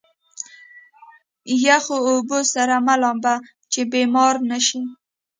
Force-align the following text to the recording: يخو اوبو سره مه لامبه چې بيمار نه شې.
يخو 1.65 1.95
اوبو 2.09 2.37
سره 2.53 2.75
مه 2.85 2.95
لامبه 3.01 3.33
چې 3.71 3.81
بيمار 3.93 4.35
نه 4.49 4.57
شې. 4.67 4.81